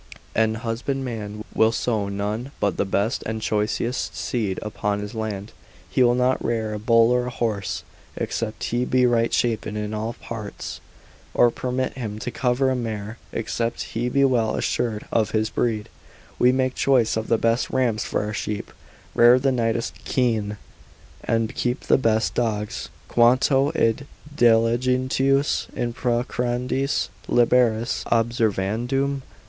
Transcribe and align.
An 0.33 0.55
husbandman 0.55 1.43
will 1.53 1.71
sow 1.71 2.09
none 2.09 2.51
but 2.59 2.77
the 2.77 2.85
best 2.85 3.21
and 3.27 3.39
choicest 3.39 4.15
seed 4.15 4.57
upon 4.63 4.99
his 4.99 5.13
land, 5.13 5.51
he 5.91 6.01
will 6.01 6.15
not 6.15 6.43
rear 6.43 6.73
a 6.73 6.79
bull 6.79 7.11
or 7.11 7.27
a 7.27 7.29
horse, 7.29 7.83
except 8.17 8.63
he 8.63 8.83
be 8.83 9.05
right 9.05 9.31
shapen 9.31 9.77
in 9.77 9.93
all 9.93 10.13
parts, 10.13 10.81
or 11.35 11.51
permit 11.51 11.93
him 11.93 12.17
to 12.17 12.31
cover 12.31 12.71
a 12.71 12.75
mare, 12.75 13.19
except 13.31 13.83
he 13.93 14.09
be 14.09 14.25
well 14.25 14.55
assured 14.55 15.05
of 15.11 15.29
his 15.37 15.51
breed; 15.51 15.87
we 16.39 16.51
make 16.51 16.73
choice 16.73 17.15
of 17.15 17.27
the 17.27 17.37
best 17.37 17.69
rams 17.69 18.03
for 18.03 18.23
our 18.23 18.33
sheep, 18.33 18.71
rear 19.13 19.37
the 19.37 19.51
neatest 19.51 20.03
kine, 20.03 20.57
and 21.23 21.53
keep 21.53 21.81
the 21.81 21.97
best 21.99 22.33
dogs, 22.33 22.89
Quanto 23.07 23.71
id 23.75 24.07
diligentius 24.35 25.67
in 25.75 25.93
procreandis 25.93 27.09
liberis 27.29 28.03
observandum? 28.07 29.21